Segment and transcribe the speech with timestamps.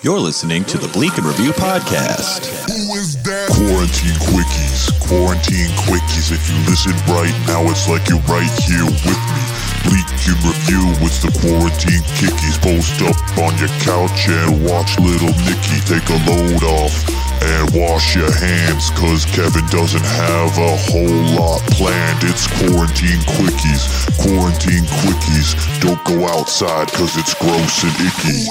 [0.00, 2.46] You're listening to the Bleak and Review podcast.
[2.70, 3.50] Who is that?
[3.50, 6.30] Quarantine quickies, quarantine quickies.
[6.30, 9.02] If you listen right now, it's like you're right here with
[9.34, 9.42] me.
[9.90, 12.62] Bleak and review, it's the quarantine kickies.
[12.62, 16.94] Post up on your couch and watch little Nicky take a load off.
[17.42, 22.22] And wash your hands, cause Kevin doesn't have a whole lot planned.
[22.22, 25.54] It's quarantine quickies, quarantine quickies.
[25.82, 28.46] Don't go outside, cause it's gross and icky.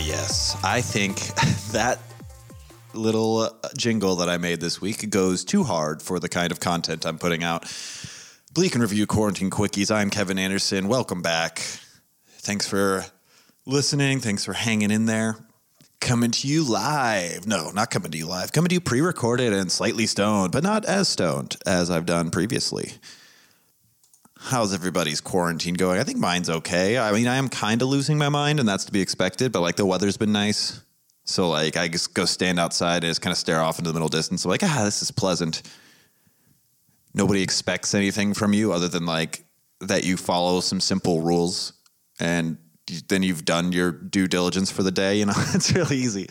[0.00, 0.56] Yes.
[0.62, 1.18] I think
[1.72, 1.98] that
[2.94, 6.60] little uh, jingle that I made this week goes too hard for the kind of
[6.60, 7.64] content I'm putting out.
[8.52, 9.94] Bleak and Review Quarantine Quickies.
[9.94, 10.88] I'm Kevin Anderson.
[10.88, 11.60] Welcome back.
[12.38, 13.04] Thanks for
[13.66, 14.20] listening.
[14.20, 15.36] Thanks for hanging in there.
[16.00, 17.46] Coming to you live.
[17.46, 18.52] No, not coming to you live.
[18.52, 22.30] Coming to you pre recorded and slightly stoned, but not as stoned as I've done
[22.30, 22.94] previously.
[24.42, 26.00] How's everybody's quarantine going?
[26.00, 26.98] I think mine's okay.
[26.98, 29.60] I mean, I am kind of losing my mind, and that's to be expected, but
[29.60, 30.80] like the weather's been nice.
[31.24, 33.94] So, like, I just go stand outside and just kind of stare off into the
[33.94, 34.44] middle distance.
[34.44, 35.62] I'm like, ah, this is pleasant.
[37.12, 39.44] Nobody expects anything from you other than like
[39.80, 41.74] that you follow some simple rules
[42.18, 42.56] and
[43.08, 45.18] then you've done your due diligence for the day.
[45.18, 46.28] You know, it's really easy.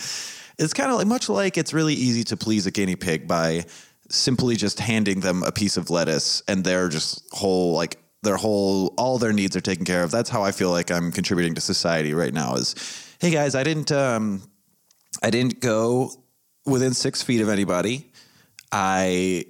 [0.57, 3.65] It's kind of like much like it's really easy to please a guinea pig by
[4.09, 8.93] simply just handing them a piece of lettuce and their just whole like their whole
[8.97, 10.11] all their needs are taken care of.
[10.11, 12.55] That's how I feel like I'm contributing to society right now.
[12.55, 12.75] Is
[13.19, 14.41] hey guys, I didn't um,
[15.23, 16.11] I didn't go
[16.65, 18.11] within six feet of anybody.
[18.71, 19.45] I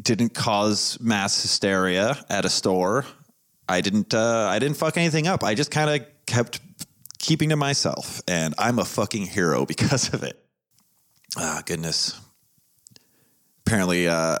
[0.00, 3.04] didn't cause mass hysteria at a store.
[3.68, 4.14] I didn't.
[4.14, 5.44] Uh, I didn't fuck anything up.
[5.44, 6.60] I just kind of kept
[7.18, 10.42] keeping to myself, and I'm a fucking hero because of it.
[11.36, 12.18] Ah, goodness.
[13.68, 14.38] Apparently, uh,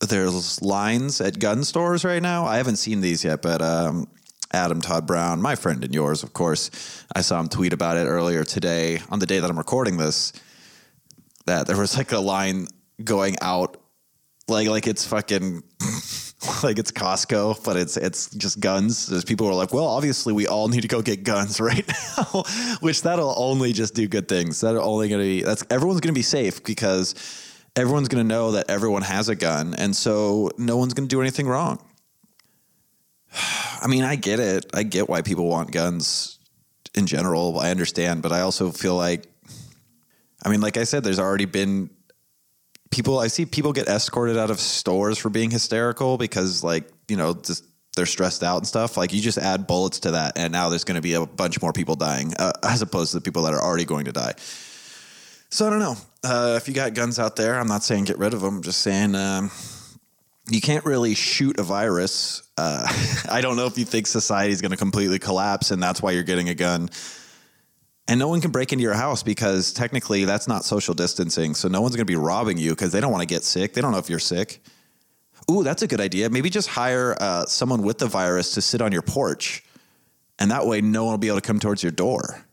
[0.00, 2.44] there's lines at gun stores right now.
[2.44, 4.08] I haven't seen these yet, but um,
[4.52, 8.06] Adam Todd Brown, my friend and yours, of course, I saw him tweet about it
[8.06, 10.32] earlier today on the day that I'm recording this.
[11.44, 12.66] That there was like a line
[13.04, 13.80] going out,
[14.48, 15.62] like like it's fucking.
[16.64, 19.06] like it's Costco, but it's it's just guns.
[19.06, 21.88] There's people who are like, well, obviously we all need to go get guns right
[22.16, 22.42] now,
[22.80, 24.62] which that'll only just do good things.
[24.62, 27.14] That'll only gonna be that's everyone's gonna be safe because
[27.76, 31.46] everyone's gonna know that everyone has a gun, and so no one's gonna do anything
[31.46, 31.78] wrong.
[33.32, 34.66] I mean, I get it.
[34.74, 36.38] I get why people want guns
[36.94, 37.58] in general.
[37.58, 39.26] I understand, but I also feel like,
[40.44, 41.90] I mean, like I said, there's already been
[42.90, 47.16] people I see people get escorted out of stores for being hysterical because like, you
[47.16, 48.96] know, just they're stressed out and stuff.
[48.96, 51.60] Like you just add bullets to that and now there's going to be a bunch
[51.60, 54.34] more people dying uh, as opposed to the people that are already going to die.
[55.48, 55.96] So I don't know.
[56.24, 58.56] Uh, if you got guns out there, I'm not saying get rid of them.
[58.56, 59.50] I'm just saying um,
[60.48, 62.42] you can't really shoot a virus.
[62.56, 62.86] Uh,
[63.30, 66.12] I don't know if you think society is going to completely collapse and that's why
[66.12, 66.90] you're getting a gun.
[68.08, 71.54] And no one can break into your house because technically that's not social distancing.
[71.54, 73.72] So no one's going to be robbing you because they don't want to get sick.
[73.72, 74.60] They don't know if you're sick.
[75.50, 76.30] Ooh, that's a good idea.
[76.30, 79.64] Maybe just hire uh, someone with the virus to sit on your porch.
[80.38, 82.45] And that way no one will be able to come towards your door.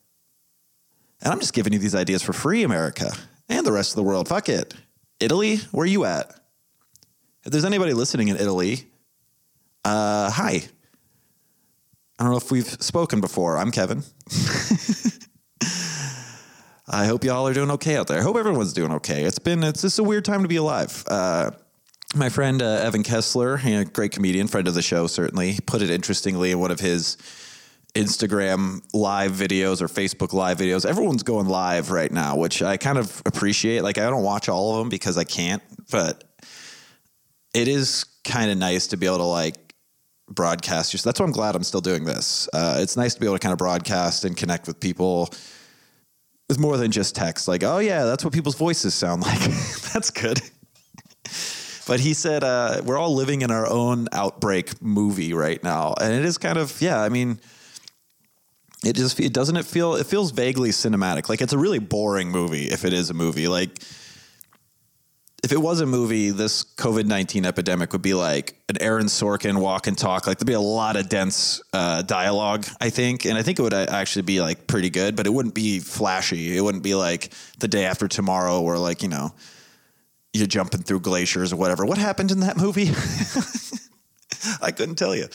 [1.23, 3.09] And I'm just giving you these ideas for free, America
[3.47, 4.27] and the rest of the world.
[4.27, 4.73] Fuck it.
[5.21, 6.29] Italy, where are you at?
[7.45, 8.85] If there's anybody listening in Italy,
[9.85, 10.63] uh, hi.
[12.19, 13.57] I don't know if we've spoken before.
[13.57, 14.03] I'm Kevin.
[16.87, 18.19] I hope y'all are doing okay out there.
[18.19, 19.23] I hope everyone's doing okay.
[19.23, 21.03] It's been it's just a weird time to be alive.
[21.07, 21.51] Uh,
[22.15, 25.89] my friend uh, Evan Kessler, know, great comedian, friend of the show, certainly put it
[25.89, 27.17] interestingly in one of his
[27.95, 30.85] Instagram live videos or Facebook live videos.
[30.85, 33.81] Everyone's going live right now, which I kind of appreciate.
[33.83, 35.61] Like I don't watch all of them because I can't,
[35.91, 36.23] but
[37.53, 39.75] it is kind of nice to be able to like
[40.27, 40.91] broadcast.
[40.91, 42.49] Just that's why I'm glad I'm still doing this.
[42.51, 45.29] Uh, it's nice to be able to kind of broadcast and connect with people
[46.49, 47.47] with more than just text.
[47.47, 49.39] Like, oh yeah, that's what people's voices sound like.
[49.93, 50.41] that's good.
[51.85, 56.13] But he said uh, we're all living in our own outbreak movie right now, and
[56.13, 57.01] it is kind of yeah.
[57.01, 57.39] I mean,
[58.83, 61.29] it just it doesn't it feel it feels vaguely cinematic.
[61.29, 63.47] Like it's a really boring movie if it is a movie.
[63.47, 63.79] Like
[65.43, 69.59] if it was a movie, this COVID nineteen epidemic would be like an Aaron Sorkin
[69.59, 70.27] walk and talk.
[70.27, 73.61] Like there'd be a lot of dense uh, dialogue, I think, and I think it
[73.61, 76.55] would uh, actually be like pretty good, but it wouldn't be flashy.
[76.55, 79.33] It wouldn't be like the day after tomorrow, or like you know
[80.33, 81.85] you're jumping through glaciers or whatever.
[81.85, 82.91] What happened in that movie?
[84.61, 85.27] I couldn't tell you.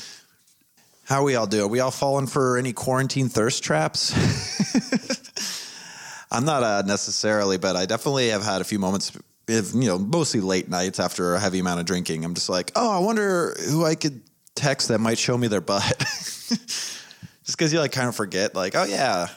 [1.09, 1.71] How we all doing?
[1.71, 4.13] We all falling for any quarantine thirst traps?
[6.31, 9.17] I'm not uh, necessarily, but I definitely have had a few moments,
[9.49, 12.27] if, you know, mostly late nights after a heavy amount of drinking.
[12.27, 14.21] I'm just like, oh, I wonder who I could
[14.55, 15.99] text that might show me their butt.
[15.99, 19.29] just because you like kind of forget, like, oh yeah,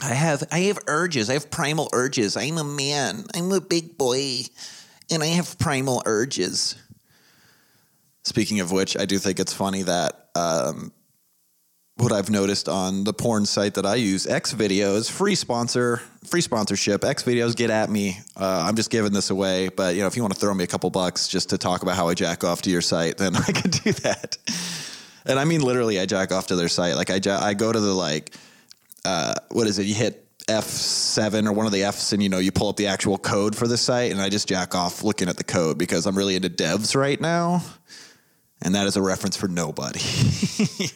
[0.00, 1.28] I have I have urges.
[1.28, 2.36] I have primal urges.
[2.36, 3.24] I'm a man.
[3.34, 4.42] I'm a big boy,
[5.10, 6.76] and I have primal urges.
[8.22, 10.92] Speaking of which, I do think it's funny that um,
[11.96, 16.40] what I've noticed on the porn site that I use, X Videos, free sponsor, free
[16.40, 17.04] sponsorship.
[17.04, 18.18] X Videos, get at me.
[18.36, 20.64] Uh, I'm just giving this away, but you know, if you want to throw me
[20.64, 23.36] a couple bucks just to talk about how I jack off to your site, then
[23.36, 24.36] I could do that.
[25.26, 26.96] And I mean, literally, I jack off to their site.
[26.96, 28.34] Like I, I go to the like,
[29.04, 29.86] uh, what is it?
[29.86, 32.88] You hit F7 or one of the Fs, and you know, you pull up the
[32.88, 36.06] actual code for the site, and I just jack off looking at the code because
[36.06, 37.62] I'm really into devs right now,
[38.62, 40.00] and that is a reference for nobody.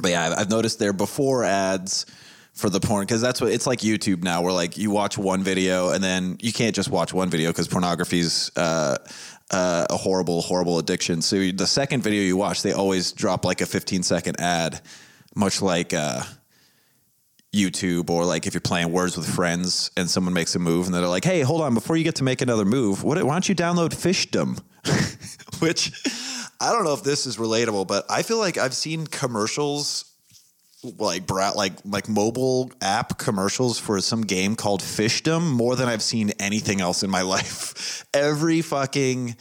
[0.00, 2.06] but yeah, I've- I've noticed there before ads
[2.54, 5.42] for the porn because that's what it's like YouTube now, where like you watch one
[5.44, 8.96] video and then you can't just watch one video because pornography's uh,
[9.50, 11.22] uh, a horrible, horrible addiction.
[11.22, 14.80] So the second video you watch, they always drop like a 15 second ad,
[15.34, 15.94] much like.
[15.94, 16.22] Uh,
[17.54, 20.94] YouTube or like if you're playing Words with Friends and someone makes a move and
[20.94, 23.48] they're like, "Hey, hold on, before you get to make another move, what, why don't
[23.48, 24.60] you download Fishdom?"
[25.60, 25.92] Which
[26.60, 30.04] I don't know if this is relatable, but I feel like I've seen commercials
[30.98, 36.02] like brat like like mobile app commercials for some game called Fishdom more than I've
[36.02, 38.04] seen anything else in my life.
[38.14, 39.36] Every fucking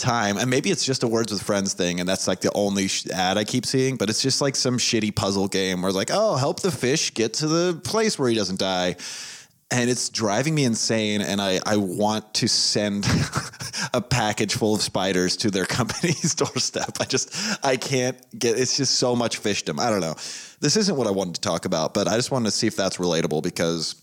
[0.00, 2.88] time and maybe it's just a words with friends thing and that's like the only
[2.88, 5.96] sh- ad i keep seeing but it's just like some shitty puzzle game where it's
[5.96, 8.96] like oh help the fish get to the place where he doesn't die.
[9.72, 13.06] And it's driving me insane and i, I want to send
[13.94, 16.96] a package full of spiders to their company's doorstep.
[17.00, 19.78] I just i can't get it's just so much fishdom.
[19.78, 20.14] I don't know.
[20.60, 22.74] This isn't what i wanted to talk about but i just wanted to see if
[22.74, 23.94] that's relatable because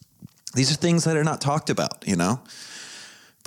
[0.54, 2.40] these are things that are not talked about you know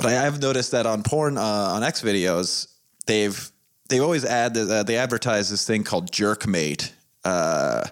[0.00, 2.68] but I, I've noticed that on porn uh, on X videos,
[3.06, 3.50] they've
[3.88, 6.90] they always add uh, they advertise this thing called Jerkmate,
[7.24, 7.84] uh,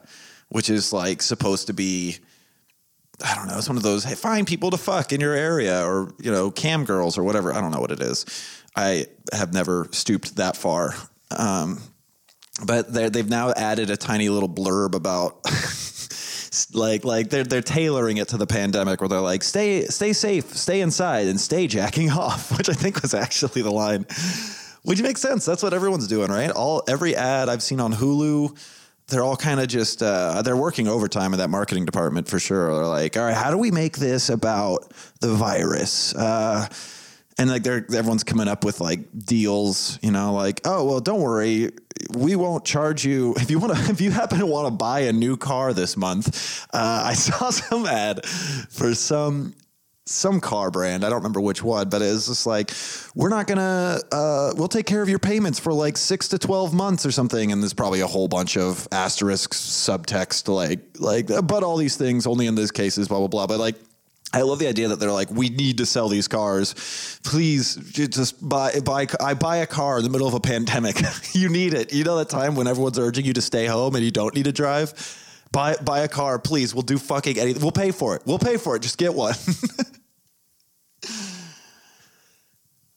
[0.48, 2.16] which is like supposed to be.
[3.22, 3.58] I don't know.
[3.58, 6.50] It's one of those hey, find people to fuck in your area, or you know,
[6.50, 7.52] cam girls or whatever.
[7.52, 8.24] I don't know what it is.
[8.76, 10.94] I have never stooped that far.
[11.36, 11.82] Um,
[12.64, 15.44] but they've now added a tiny little blurb about
[16.72, 20.56] like like they're they're tailoring it to the pandemic where they're like stay stay safe
[20.56, 24.06] stay inside and stay jacking off which i think was actually the line.
[24.84, 25.44] Which makes sense.
[25.44, 26.50] That's what everyone's doing right?
[26.50, 28.56] All every ad i've seen on hulu
[29.08, 32.74] they're all kind of just uh, they're working overtime in that marketing department for sure.
[32.74, 34.90] They're like all right how do we make this about
[35.20, 36.14] the virus?
[36.14, 36.68] Uh,
[37.38, 41.20] and like they're everyone's coming up with like deals you know like oh well don't
[41.20, 41.70] worry.
[42.16, 43.34] We won't charge you.
[43.40, 45.96] If you want to if you happen to want to buy a new car this
[45.96, 49.54] month uh, i saw some ad for some
[50.06, 51.04] some car brand.
[51.04, 52.72] I don't remember which one but it's just like
[53.14, 56.72] we're not gonna uh, we'll take care of your payments for like six to 12
[56.72, 57.52] months or something.
[57.52, 62.26] And there's probably a whole bunch of asterisks subtext like like but all these things
[62.26, 63.46] only in these cases blah blah blah.
[63.46, 63.76] But like
[64.32, 66.74] I love the idea that they're like, we need to sell these cars.
[67.24, 71.00] Please just buy, buy, I buy a car in the middle of a pandemic.
[71.32, 71.94] you need it.
[71.94, 74.44] You know that time when everyone's urging you to stay home and you don't need
[74.44, 74.92] to drive?
[75.50, 76.74] Buy, buy a car, please.
[76.74, 77.62] We'll do fucking anything.
[77.62, 78.22] We'll pay for it.
[78.26, 78.82] We'll pay for it.
[78.82, 79.34] Just get one.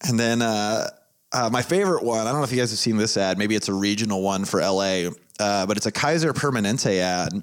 [0.01, 0.89] and then, uh,
[1.31, 3.37] uh, my favorite one, I don't know if you guys have seen this ad.
[3.37, 7.41] Maybe it's a regional one for LA, uh, but it's a Kaiser Permanente ad.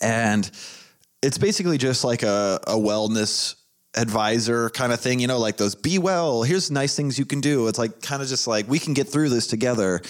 [0.00, 0.48] And
[1.22, 3.56] it's basically just like a, a wellness
[3.96, 7.40] advisor kind of thing, you know, like those be well, here's nice things you can
[7.40, 7.66] do.
[7.68, 10.00] It's like kind of just like we can get through this together.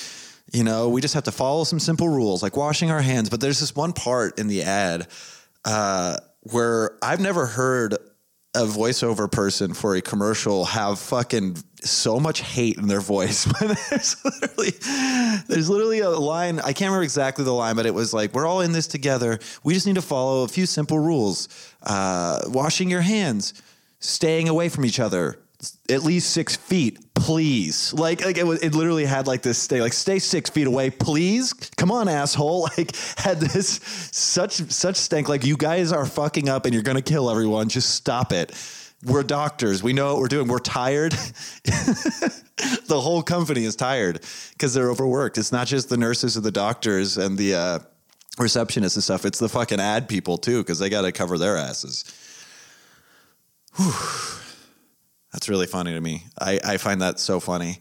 [0.53, 3.31] You know, we just have to follow some simple rules like washing our hands.
[3.31, 5.07] But there's this one part in the ad
[5.65, 7.97] uh, where I've never heard
[8.55, 13.45] a voiceover person for a commercial have fucking so much hate in their voice.
[13.91, 14.71] there's literally
[15.47, 18.47] there's literally a line, I can't remember exactly the line, but it was like, we're
[18.47, 19.39] all in this together.
[19.63, 21.49] We just need to follow a few simple rules.
[21.83, 23.55] Uh, washing your hands,
[24.01, 25.39] staying away from each other,
[25.89, 27.93] at least six feet, please.
[27.93, 30.91] Like, like it, was, it literally had like this stay, like stay six feet away,
[30.91, 31.53] please.
[31.53, 32.69] Come on, asshole.
[32.79, 33.81] Like had this
[34.13, 35.29] such such stank.
[35.29, 37.69] Like you guys are fucking up and you're gonna kill everyone.
[37.69, 38.53] Just stop it.
[39.05, 39.83] We're doctors.
[39.83, 40.47] We know what we're doing.
[40.47, 41.13] We're tired.
[41.65, 44.21] the whole company is tired
[44.53, 45.37] because they're overworked.
[45.37, 47.79] It's not just the nurses or the doctors and the uh,
[48.37, 49.25] receptionists and stuff.
[49.25, 52.05] It's the fucking ad people too because they got to cover their asses.
[55.33, 56.25] That's really funny to me.
[56.41, 57.79] I, I find that so funny.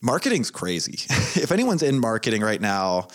[0.00, 0.92] Marketing's crazy.
[1.40, 3.08] if anyone's in marketing right now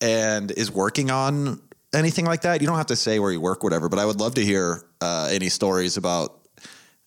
[0.00, 1.60] and is working on
[1.94, 4.20] anything like that, you don't have to say where you work, whatever, but I would
[4.20, 6.40] love to hear uh, any stories about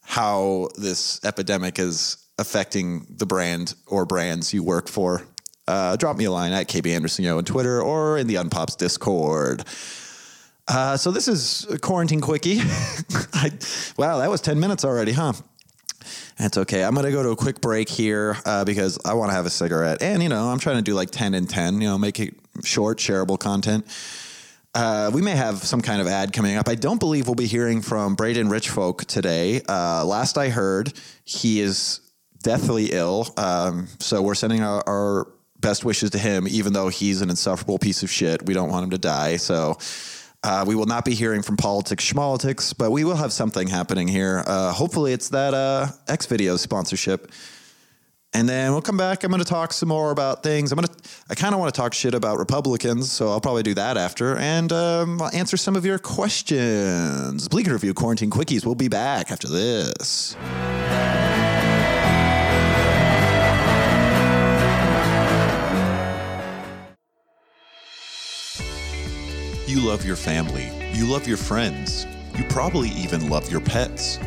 [0.02, 5.24] how this epidemic is affecting the brand or brands you work for.
[5.68, 8.78] uh, drop me a line at KB Anderson Yo on Twitter or in the Unpops
[8.78, 9.64] Discord.
[10.68, 12.60] Uh, so this is quarantine quickie.
[13.34, 13.52] I,
[13.98, 15.34] wow, that was 10 minutes already, huh?
[16.38, 16.84] That's okay.
[16.84, 19.48] I'm going to go to a quick break here uh, because I want to have
[19.48, 20.04] a cigarette.
[20.04, 22.36] And, you know, I'm trying to do like 10 and 10, you know, make it
[22.64, 23.86] short, shareable content.
[24.76, 26.68] Uh, we may have some kind of ad coming up.
[26.68, 29.62] I don't believe we'll be hearing from Braden Richfolk today.
[29.68, 32.02] Uh, last I heard, he is
[32.44, 33.28] deathly ill.
[33.38, 35.28] Um, so we're sending our, our
[35.60, 38.46] best wishes to him, even though he's an insufferable piece of shit.
[38.46, 39.38] We don't want him to die.
[39.38, 39.78] So
[40.48, 44.08] uh, we will not be hearing from politics schmolitics, but we will have something happening
[44.08, 44.44] here.
[44.48, 47.30] Uh, hopefully, it's that uh, X Videos sponsorship.
[48.34, 49.24] And then we'll come back.
[49.24, 50.72] I'm going to talk some more about things.
[50.72, 50.94] I'm going to.
[51.30, 54.38] I kind of want to talk shit about Republicans, so I'll probably do that after,
[54.38, 57.48] and um, I'll answer some of your questions.
[57.50, 58.66] Bleak Review Quarantine Quickies.
[58.66, 60.36] We'll be back after this.
[69.98, 70.70] Love your family.
[70.94, 72.06] You love your friends.
[72.38, 74.20] You probably even love your pets.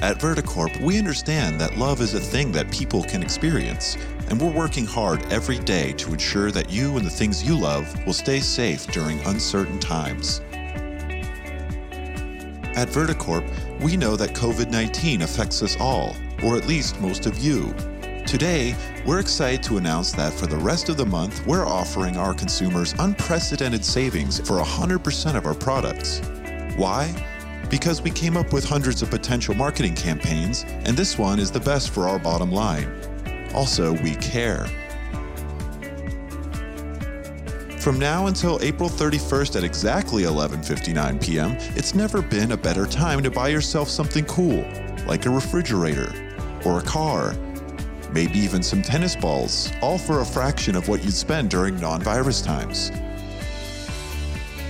[0.00, 3.96] At Verticorp, we understand that love is a thing that people can experience,
[4.28, 7.92] and we're working hard every day to ensure that you and the things you love
[8.06, 10.42] will stay safe during uncertain times.
[12.76, 16.14] At Verticorp, we know that COVID 19 affects us all,
[16.44, 17.74] or at least most of you.
[18.26, 18.74] Today,
[19.06, 22.92] we're excited to announce that for the rest of the month, we're offering our consumers
[22.98, 26.20] unprecedented savings for 100% of our products.
[26.76, 27.14] Why?
[27.70, 31.60] Because we came up with hundreds of potential marketing campaigns, and this one is the
[31.60, 32.90] best for our bottom line.
[33.54, 34.66] Also, we care.
[37.78, 43.22] From now until April 31st at exactly 11:59 p.m., it's never been a better time
[43.22, 44.64] to buy yourself something cool,
[45.06, 46.12] like a refrigerator
[46.64, 47.36] or a car,
[48.12, 52.42] maybe even some tennis balls, all for a fraction of what you'd spend during non-virus
[52.42, 52.90] times.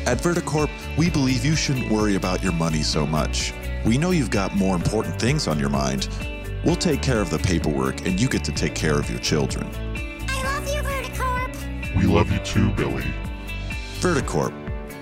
[0.06, 3.52] At Verticorp, we believe you shouldn't worry about your money so much.
[3.84, 6.08] We know you've got more important things on your mind.
[6.64, 9.68] We'll take care of the paperwork and you get to take care of your children.
[10.28, 11.96] I love you, Verticorp.
[11.96, 13.04] We love you too, Billy.
[13.98, 14.52] Verticorp.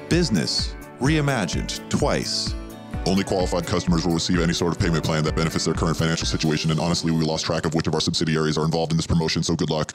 [0.08, 0.74] Business.
[1.00, 1.88] Reimagined.
[1.90, 2.54] Twice.
[3.06, 6.26] Only qualified customers will receive any sort of payment plan that benefits their current financial
[6.26, 9.06] situation, and honestly, we lost track of which of our subsidiaries are involved in this
[9.06, 9.92] promotion, so good luck.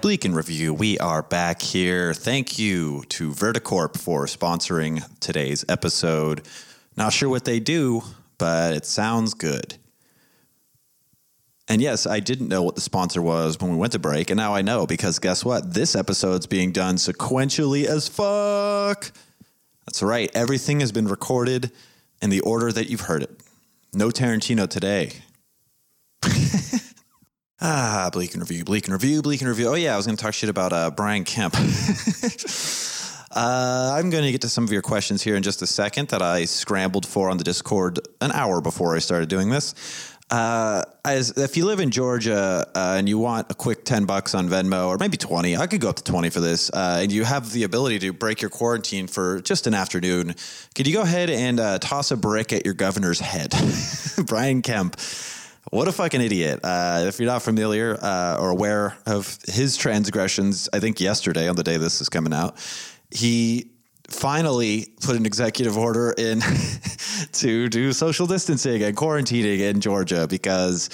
[0.00, 2.14] Bleak and Review, we are back here.
[2.14, 6.46] Thank you to Verticorp for sponsoring today's episode.
[6.96, 8.02] Not sure what they do,
[8.38, 9.76] but it sounds good.
[11.68, 14.38] And yes, I didn't know what the sponsor was when we went to break, and
[14.38, 15.74] now I know because guess what?
[15.74, 19.10] This episode's being done sequentially as fuck.
[19.86, 21.72] That's right, everything has been recorded
[22.22, 23.30] in the order that you've heard it.
[23.92, 25.12] No Tarantino today.
[27.58, 29.68] Ah, Bleak and Review, Bleak and Review, Bleak and Review.
[29.68, 31.54] Oh, yeah, I was going to talk shit about uh, Brian Kemp.
[31.56, 31.58] uh,
[33.34, 36.20] I'm going to get to some of your questions here in just a second that
[36.20, 39.74] I scrambled for on the Discord an hour before I started doing this.
[40.28, 44.34] Uh, as if you live in Georgia uh, and you want a quick 10 bucks
[44.34, 47.12] on Venmo or maybe 20, I could go up to 20 for this, uh, and
[47.12, 50.34] you have the ability to break your quarantine for just an afternoon,
[50.74, 53.54] could you go ahead and uh, toss a brick at your governor's head?
[54.26, 54.96] Brian Kemp.
[55.70, 56.60] What a fucking idiot.
[56.62, 61.56] Uh, if you're not familiar uh, or aware of his transgressions, I think yesterday, on
[61.56, 62.56] the day this is coming out,
[63.10, 63.70] he
[64.08, 66.40] finally put an executive order in
[67.32, 70.90] to do social distancing and quarantining in Georgia because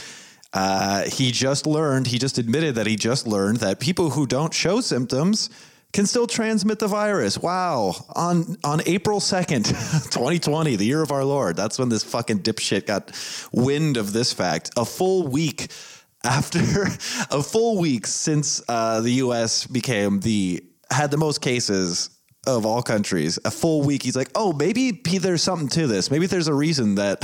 [0.53, 4.53] uh, he just learned, he just admitted that he just learned that people who don't
[4.53, 5.51] show symptoms
[5.93, 7.39] can still transmit the virus.
[7.39, 7.95] Wow.
[8.15, 9.67] On on April 2nd,
[10.11, 11.57] 2020, the year of our Lord.
[11.57, 13.13] That's when this fucking dipshit got
[13.53, 14.71] wind of this fact.
[14.77, 15.71] A full week
[16.25, 16.61] after
[17.31, 22.11] a full week since uh, the US became the had the most cases
[22.47, 23.39] of all countries.
[23.45, 26.11] A full week he's like, "Oh, maybe there's something to this.
[26.11, 27.21] Maybe there's a reason that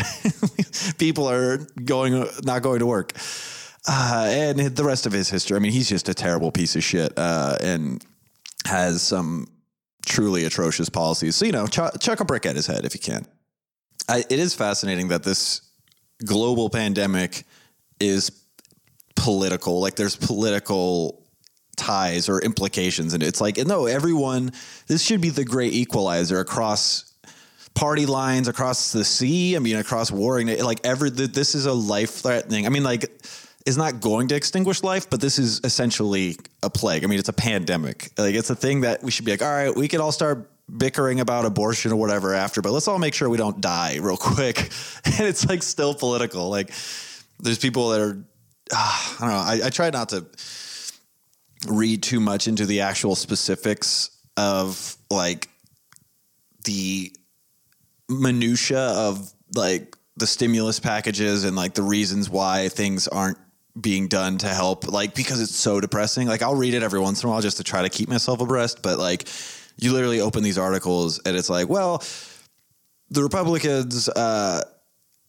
[0.99, 3.13] people are going not going to work."
[3.87, 5.57] Uh, and the rest of his history.
[5.57, 7.13] I mean, he's just a terrible piece of shit.
[7.17, 8.05] Uh, and
[8.69, 9.49] has some
[10.07, 11.37] truly atrocious policies.
[11.37, 13.27] So, you know, ch- chuck a brick at his head if you can.
[14.09, 15.63] I, it is fascinating that this
[16.25, 17.45] global pandemic
[18.01, 18.31] is
[19.17, 19.81] political.
[19.81, 21.18] Like, there's political
[21.79, 23.15] ties or implications.
[23.15, 24.53] And it's like, no, everyone,
[24.87, 27.13] this should be the great equalizer across
[27.75, 29.57] party lines, across the sea.
[29.57, 32.67] I mean, across warring, like, every, this is a life threatening.
[32.67, 33.11] I mean, like,
[33.69, 37.05] is not going to extinguish life, but this is essentially a plague.
[37.05, 38.11] I mean, it's a pandemic.
[38.17, 40.51] Like it's a thing that we should be like, all right, we could all start
[40.75, 44.17] bickering about abortion or whatever after, but let's all make sure we don't die real
[44.17, 44.71] quick.
[45.05, 46.49] And it's like still political.
[46.49, 46.71] Like
[47.41, 48.23] there's people that are,
[48.73, 49.65] ah, I don't know.
[49.65, 50.27] I, I try not to
[51.67, 55.49] read too much into the actual specifics of like
[56.65, 57.13] the
[58.09, 63.39] minutia of like the stimulus packages and like the reasons why things aren't
[63.81, 66.27] being done to help like because it's so depressing.
[66.27, 68.41] Like i'll read it every once in a while just to try to keep myself
[68.41, 69.29] abreast but like
[69.77, 72.03] you literally open these articles and it's like well
[73.11, 74.63] the republicans uh,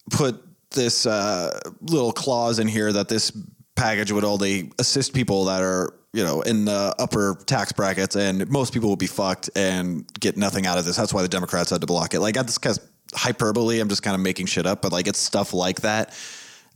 [0.10, 3.32] put this uh, little clause in here that this
[3.76, 8.50] package would only assist people that are you know in the upper tax brackets and
[8.50, 10.96] most people will be fucked and get nothing out of this.
[10.96, 12.20] That's why the democrats had to block it.
[12.20, 12.80] Like this guy's
[13.12, 16.18] hyperbole i'm just kind of making shit up but like it's stuff like that.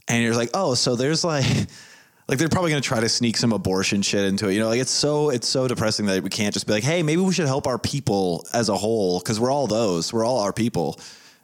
[0.08, 1.46] And you're like oh so there's like
[2.28, 4.54] like they're probably going to try to sneak some abortion shit into it.
[4.54, 7.02] You know like it's so it's so depressing that we can't just be like hey
[7.02, 10.12] maybe we should help our people as a whole because we're all those.
[10.12, 11.00] We're all our people.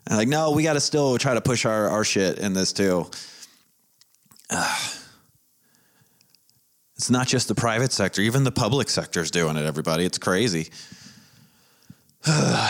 [0.06, 2.72] And like no we got to still try to push our, our shit in this
[2.72, 3.10] too
[7.00, 10.04] It's not just the private sector, even the public sector is doing it, everybody.
[10.04, 10.68] It's crazy.
[12.26, 12.68] yeah,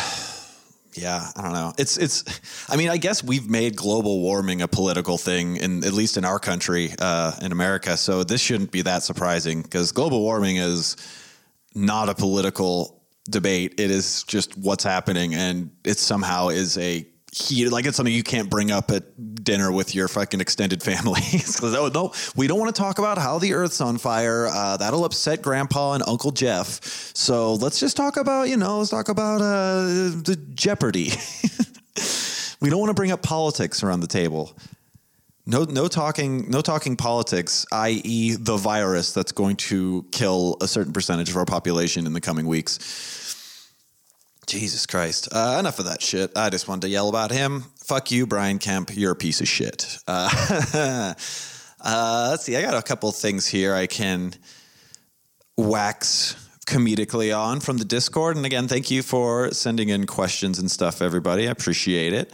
[1.34, 1.72] I don't know.
[1.76, 2.22] It's it's
[2.68, 6.24] I mean, I guess we've made global warming a political thing in at least in
[6.24, 7.96] our country, uh, in America.
[7.96, 10.96] So this shouldn't be that surprising because global warming is
[11.74, 13.80] not a political debate.
[13.80, 18.22] It is just what's happening and it somehow is a heated like it's something you
[18.22, 21.20] can't bring up at dinner with your fucking extended family.
[21.30, 24.46] Because oh no we don't want to talk about how the earth's on fire.
[24.46, 26.80] Uh, that'll upset grandpa and uncle jeff.
[27.14, 29.82] So let's just talk about you know let's talk about uh,
[30.22, 31.10] the jeopardy.
[32.60, 34.52] We don't want to bring up politics around the table.
[35.46, 40.92] No no talking no talking politics i.e the virus that's going to kill a certain
[40.92, 42.78] percentage of our population in the coming weeks
[44.50, 45.28] Jesus Christ.
[45.30, 46.32] Uh, enough of that shit.
[46.36, 47.66] I just wanted to yell about him.
[47.84, 48.90] Fuck you, Brian Kemp.
[48.92, 49.96] You're a piece of shit.
[50.08, 50.28] Uh,
[51.80, 52.56] uh, let's see.
[52.56, 54.34] I got a couple things here I can
[55.56, 56.34] wax
[56.66, 58.36] comedically on from the Discord.
[58.36, 61.46] And again, thank you for sending in questions and stuff, everybody.
[61.46, 62.32] I appreciate it.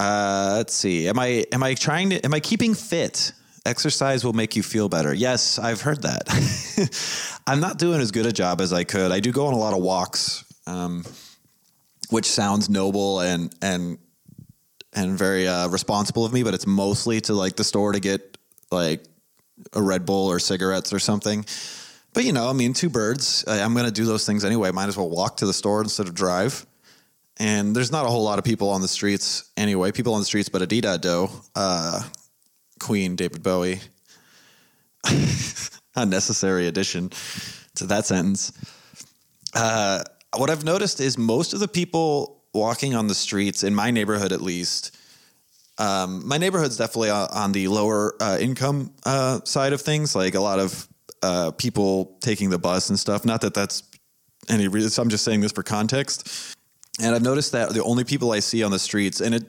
[0.00, 1.06] Uh, let's see.
[1.06, 3.32] Am I am I trying to am I keeping fit?
[3.64, 5.14] Exercise will make you feel better.
[5.14, 7.40] Yes, I've heard that.
[7.46, 9.12] I'm not doing as good a job as I could.
[9.12, 10.44] I do go on a lot of walks.
[10.66, 11.04] Um,
[12.10, 13.98] which sounds noble and and
[14.92, 18.38] and very uh, responsible of me, but it's mostly to like the store to get
[18.70, 19.04] like
[19.72, 21.44] a Red Bull or cigarettes or something.
[22.12, 23.44] But you know, I mean, two birds.
[23.46, 24.70] I, I'm going to do those things anyway.
[24.70, 26.64] Might as well walk to the store instead of drive.
[27.38, 29.90] And there's not a whole lot of people on the streets anyway.
[29.90, 32.00] People on the streets, but Adidas Doe, uh,
[32.78, 33.80] Queen, David Bowie.
[35.96, 37.10] Unnecessary addition
[37.74, 38.52] to that sentence.
[39.52, 40.04] Uh,
[40.38, 44.32] what I've noticed is most of the people walking on the streets in my neighborhood,
[44.32, 44.96] at least,
[45.78, 50.14] um, my neighborhood's definitely on the lower uh, income uh, side of things.
[50.14, 50.88] Like a lot of
[51.22, 53.24] uh, people taking the bus and stuff.
[53.24, 53.82] Not that that's
[54.48, 55.02] any reason.
[55.02, 56.56] I'm just saying this for context.
[57.00, 59.44] And I've noticed that the only people I see on the streets, and it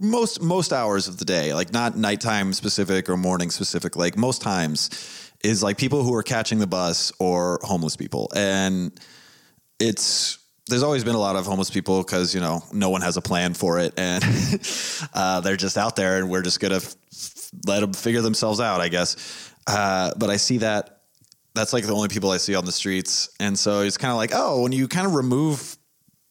[0.00, 4.42] most most hours of the day, like not nighttime specific or morning specific, like most
[4.42, 8.98] times, is like people who are catching the bus or homeless people and
[9.78, 13.16] it's there's always been a lot of homeless people because you know no one has
[13.16, 13.94] a plan for it.
[14.06, 14.24] And
[15.14, 16.94] uh, they're just out there and we're just gonna f-
[17.66, 19.52] let them figure themselves out i guess.
[19.66, 21.00] Uh, but i see that
[21.54, 23.30] that's like the only people i see on the streets.
[23.40, 25.76] And so it's kind of like oh when you kind of remove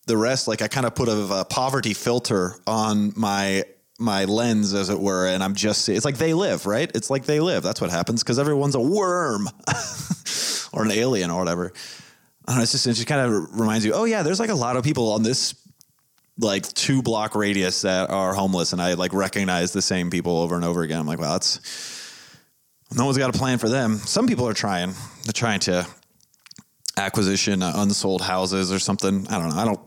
[0.08, 3.63] the rest like i kind of put a, a, poverty filter on my
[3.97, 6.91] my lens as it were and i'm just it's like they live right?
[6.93, 7.63] It's like they live.
[7.63, 9.49] That's what happens because everyone's a worm
[10.73, 11.73] or an alien or whatever
[12.47, 14.77] know, it's just it just kind of reminds you, oh yeah, there's like a lot
[14.77, 15.55] of people on this
[16.38, 20.55] like two block radius that are homeless, and I like recognize the same people over
[20.55, 20.99] and over again.
[20.99, 21.60] I'm like, well, that's
[22.95, 23.97] no one's got a plan for them.
[23.97, 24.93] Some people are trying.
[25.23, 25.88] They're trying to
[26.97, 29.27] acquisition uh, unsold houses or something.
[29.27, 29.55] I don't know.
[29.55, 29.79] I don't.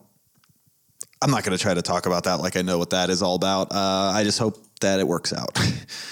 [1.21, 3.23] I'm not going to try to talk about that like I know what that is
[3.23, 3.73] all about.
[3.73, 5.59] Uh, I just hope that it works out.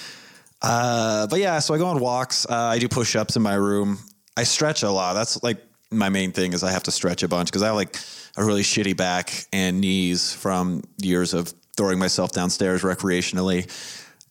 [0.61, 2.45] uh, but yeah, so I go on walks.
[2.45, 3.99] Uh, I do push ups in my room.
[4.35, 5.13] I stretch a lot.
[5.13, 7.75] That's like my main thing is I have to stretch a bunch because I have
[7.75, 7.97] like
[8.35, 13.69] a really shitty back and knees from years of throwing myself downstairs recreationally.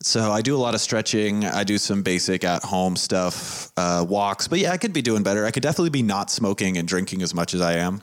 [0.02, 1.44] So I do a lot of stretching.
[1.44, 4.46] I do some basic at home stuff, uh, walks.
[4.46, 5.46] But yeah, I could be doing better.
[5.46, 8.02] I could definitely be not smoking and drinking as much as I am.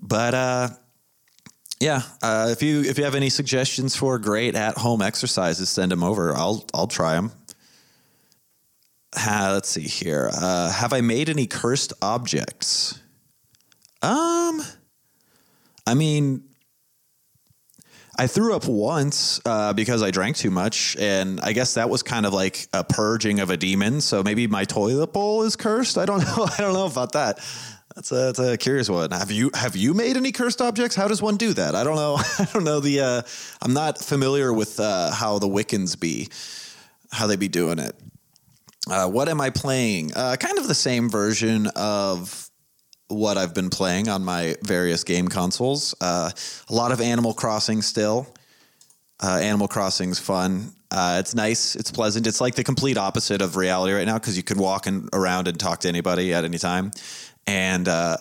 [0.00, 0.68] But uh,
[1.80, 5.90] yeah, uh, if you if you have any suggestions for great at home exercises, send
[5.90, 6.34] them over.
[6.34, 7.32] I'll I'll try them
[9.26, 10.30] let's see here.
[10.32, 13.00] Uh, have I made any cursed objects?
[14.02, 14.62] Um,
[15.86, 16.44] I mean,
[18.18, 22.02] I threw up once uh, because I drank too much, and I guess that was
[22.02, 24.00] kind of like a purging of a demon.
[24.00, 25.98] So maybe my toilet bowl is cursed.
[25.98, 26.46] I don't know.
[26.46, 27.38] I don't know about that.
[27.94, 29.10] That's a, that's a curious one.
[29.10, 30.94] Have you have you made any cursed objects?
[30.94, 31.74] How does one do that?
[31.74, 32.16] I don't know.
[32.38, 33.00] I don't know the.
[33.00, 33.22] Uh,
[33.62, 36.28] I'm not familiar with uh, how the Wiccans be,
[37.10, 37.98] how they be doing it.
[38.88, 40.12] Uh, what am I playing?
[40.14, 42.48] Uh, kind of the same version of
[43.08, 45.94] what I've been playing on my various game consoles.
[46.00, 46.30] Uh,
[46.68, 48.26] a lot of Animal Crossing still.
[49.22, 50.72] Uh, Animal Crossing's fun.
[50.90, 51.74] Uh, it's nice.
[51.74, 52.26] It's pleasant.
[52.26, 55.48] It's like the complete opposite of reality right now because you can walk in, around
[55.48, 56.92] and talk to anybody at any time.
[57.46, 58.18] And uh,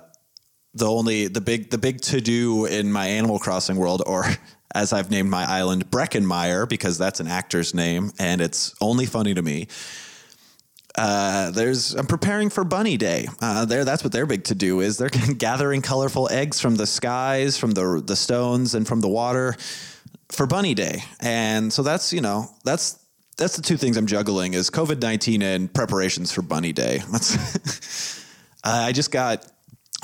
[0.74, 4.26] the only the big the big to do in my Animal Crossing world, or
[4.76, 9.36] as I've named my island, Breckenmeyer, because that's an actor's name, and it's only funny
[9.36, 9.68] to me
[10.98, 13.28] uh, there's I'm preparing for Bunny Day.
[13.42, 14.98] Uh, there, that's what their big to do is.
[14.98, 19.56] They're gathering colorful eggs from the skies, from the the stones, and from the water
[20.30, 21.04] for Bunny Day.
[21.20, 23.00] And so that's you know that's
[23.38, 27.00] that's the two things I'm juggling is COVID nineteen and preparations for Bunny Day.
[27.12, 28.24] That's
[28.64, 29.46] I just got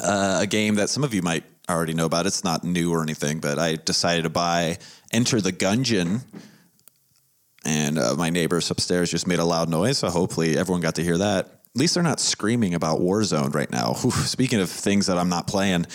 [0.03, 2.27] uh, a game that some of you might already know about.
[2.27, 4.77] It's not new or anything, but I decided to buy
[5.11, 6.21] Enter the Gungeon
[7.65, 9.99] and uh, my neighbors upstairs just made a loud noise.
[9.99, 11.45] So hopefully everyone got to hear that.
[11.45, 13.93] At least they're not screaming about Warzone right now.
[13.93, 15.85] Whew, speaking of things that I'm not playing,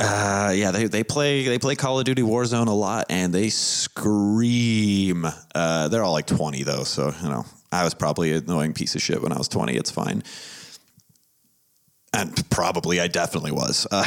[0.00, 3.50] uh, yeah, they, they play they play Call of Duty Warzone a lot, and they
[3.50, 5.26] scream.
[5.54, 8.96] Uh, they're all like 20 though, so you know I was probably an annoying piece
[8.96, 9.74] of shit when I was 20.
[9.76, 10.24] It's fine.
[12.14, 13.86] And probably I definitely was.
[13.90, 14.04] Uh,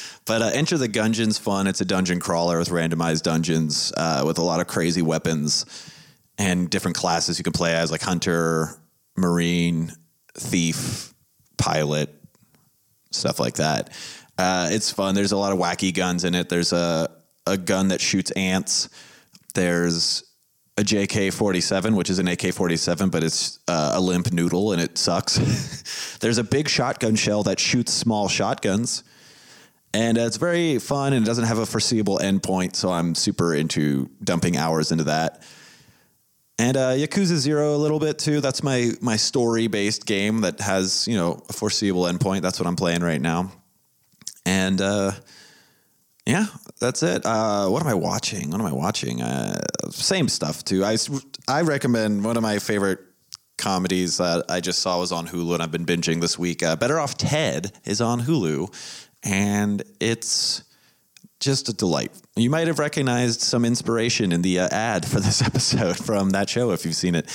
[0.24, 1.68] but uh, Enter the Gungeon's fun.
[1.68, 5.64] It's a dungeon crawler with randomized dungeons uh, with a lot of crazy weapons
[6.38, 8.78] and different classes you can play as, like hunter,
[9.16, 9.92] marine,
[10.34, 11.14] thief,
[11.56, 12.14] pilot,
[13.10, 13.90] stuff like that.
[14.38, 15.14] Uh, it's fun.
[15.14, 16.48] There's a lot of wacky guns in it.
[16.48, 17.10] There's a
[17.46, 18.88] a gun that shoots ants.
[19.54, 20.24] There's
[20.76, 24.82] a JK 47, which is an AK 47, but it's uh, a limp noodle and
[24.82, 26.18] it sucks.
[26.20, 29.02] There's a big shotgun shell that shoots small shotguns.
[29.94, 32.76] And uh, it's very fun and it doesn't have a foreseeable endpoint.
[32.76, 35.42] So I'm super into dumping hours into that.
[36.58, 38.40] And uh, Yakuza Zero a little bit too.
[38.40, 42.42] That's my my story based game that has you know a foreseeable endpoint.
[42.42, 43.52] That's what I'm playing right now.
[44.46, 45.12] And uh,
[46.24, 46.46] yeah,
[46.80, 47.26] that's it.
[47.26, 48.50] Uh, what am I watching?
[48.50, 49.20] What am I watching?
[49.20, 50.84] Uh, same stuff too.
[50.84, 50.96] I
[51.46, 53.00] I recommend one of my favorite
[53.58, 56.62] comedies that I just saw was on Hulu and I've been binging this week.
[56.62, 58.72] Uh, Better Off Ted is on Hulu,
[59.22, 60.62] and it's
[61.40, 62.12] just a delight.
[62.34, 66.48] You might have recognized some inspiration in the uh, ad for this episode from that
[66.48, 67.26] show if you've seen it.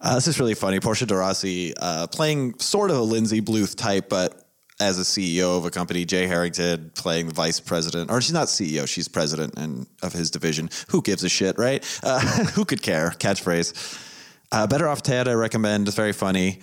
[0.00, 0.80] Uh, this is really funny.
[0.80, 4.44] Portia de Rossi uh, playing sort of a Lindsay Bluth type, but
[4.80, 8.46] as a CEO of a company, Jay Harrington playing the vice president, or she's not
[8.46, 10.70] CEO, she's president and of his division.
[10.90, 11.84] Who gives a shit, right?
[12.02, 12.20] Uh,
[12.54, 13.10] who could care?
[13.18, 14.04] Catchphrase.
[14.52, 15.88] Uh, Better Off Ted, I recommend.
[15.88, 16.60] It's very funny.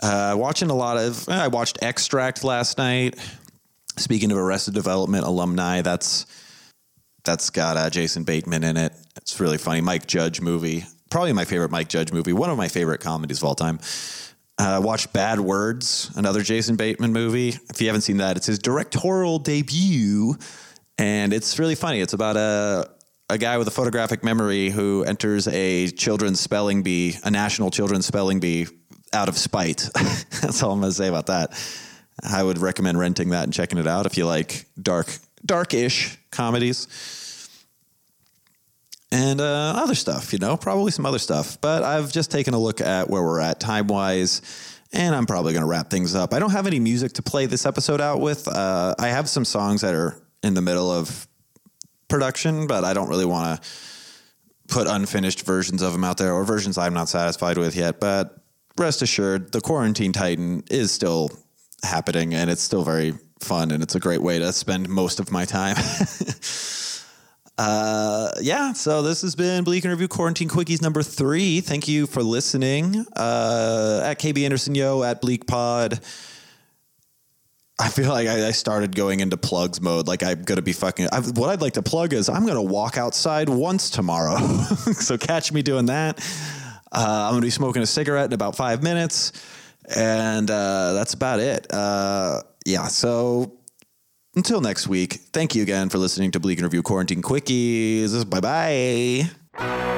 [0.00, 3.18] Uh, watching a lot of, I watched Extract last night.
[3.96, 6.26] Speaking of Arrested Development alumni, that's
[7.24, 8.92] that's got uh, Jason Bateman in it.
[9.16, 9.80] It's really funny.
[9.80, 12.32] Mike Judge movie, probably my favorite Mike Judge movie.
[12.32, 13.78] One of my favorite comedies of all time.
[14.58, 17.54] Uh, watch Bad Words, another Jason Bateman movie.
[17.70, 20.36] If you haven't seen that, it's his directorial debut,
[20.98, 22.00] and it's really funny.
[22.00, 22.90] It's about a
[23.30, 28.04] a guy with a photographic memory who enters a children's spelling bee, a national children's
[28.04, 28.66] spelling bee,
[29.12, 29.88] out of spite.
[30.42, 31.50] That's all I'm going to say about that.
[32.22, 35.06] I would recommend renting that and checking it out if you like dark,
[35.44, 36.88] dark-ish comedies
[39.12, 40.32] and uh, other stuff.
[40.32, 41.60] You know, probably some other stuff.
[41.60, 44.42] But I've just taken a look at where we're at time wise,
[44.92, 46.34] and I'm probably going to wrap things up.
[46.34, 48.48] I don't have any music to play this episode out with.
[48.48, 51.28] Uh, I have some songs that are in the middle of
[52.08, 53.68] production, but I don't really want to
[54.68, 58.00] put unfinished versions of them out there or versions I'm not satisfied with yet.
[58.00, 58.38] But
[58.78, 61.30] rest assured, the Quarantine Titan is still
[61.82, 65.30] happening and it's still very fun and it's a great way to spend most of
[65.30, 65.76] my time.
[67.58, 71.60] uh, yeah, so this has been Bleak and Review Quarantine Quickies number three.
[71.60, 73.04] Thank you for listening.
[73.16, 76.00] Uh, at KB Anderson Yo, at Bleak Pod.
[77.82, 80.06] I feel like I, I started going into plugs mode.
[80.06, 81.08] Like I'm gonna be fucking.
[81.10, 84.36] I, what I'd like to plug is I'm gonna walk outside once tomorrow.
[84.92, 86.20] so catch me doing that.
[86.92, 89.32] Uh, I'm gonna be smoking a cigarette in about five minutes,
[89.94, 91.66] and uh, that's about it.
[91.72, 92.86] Uh, yeah.
[92.86, 93.58] So
[94.34, 98.28] until next week, thank you again for listening to Bleak and Review Quarantine Quickies.
[98.28, 99.91] Bye bye.